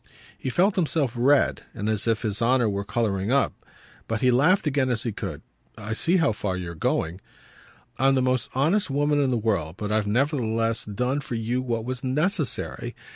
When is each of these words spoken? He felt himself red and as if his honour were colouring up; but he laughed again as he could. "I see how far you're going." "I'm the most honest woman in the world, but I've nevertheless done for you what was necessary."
He 0.35 0.49
felt 0.49 0.77
himself 0.77 1.13
red 1.15 1.61
and 1.75 1.87
as 1.87 2.07
if 2.07 2.23
his 2.23 2.41
honour 2.41 2.67
were 2.67 2.83
colouring 2.83 3.31
up; 3.31 3.53
but 4.07 4.21
he 4.21 4.31
laughed 4.31 4.65
again 4.65 4.89
as 4.89 5.03
he 5.03 5.11
could. 5.11 5.43
"I 5.77 5.93
see 5.93 6.17
how 6.17 6.31
far 6.31 6.57
you're 6.57 6.73
going." 6.73 7.21
"I'm 7.99 8.15
the 8.15 8.21
most 8.23 8.49
honest 8.55 8.89
woman 8.89 9.21
in 9.21 9.29
the 9.29 9.37
world, 9.37 9.75
but 9.77 9.91
I've 9.91 10.07
nevertheless 10.07 10.85
done 10.85 11.19
for 11.19 11.35
you 11.35 11.61
what 11.61 11.85
was 11.85 12.03
necessary." 12.03 12.95